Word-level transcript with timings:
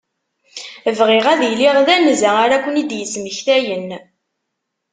Bɣiɣ 0.97 1.25
ad 1.33 1.41
iliɣ 1.51 1.75
d 1.87 1.87
anza 1.95 2.31
ara 2.43 2.63
ken-id-yesmektayen. 2.63 3.89